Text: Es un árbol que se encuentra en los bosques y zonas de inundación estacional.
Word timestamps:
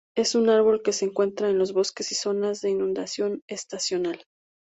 Es 0.15 0.33
un 0.33 0.49
árbol 0.49 0.81
que 0.81 0.93
se 0.93 1.05
encuentra 1.05 1.47
en 1.51 1.59
los 1.59 1.73
bosques 1.73 2.11
y 2.11 2.15
zonas 2.15 2.59
de 2.61 2.71
inundación 2.71 3.43
estacional. 3.47 4.23